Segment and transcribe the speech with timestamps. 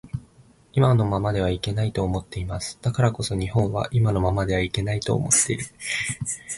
[0.73, 2.79] 今のままではいけないと思っています。
[2.81, 5.65] だからこそ日本は今のままではいけないと思っている